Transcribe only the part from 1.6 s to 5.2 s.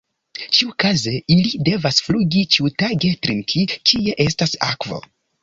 devas flugi ĉiutage trinki kie estas akvo.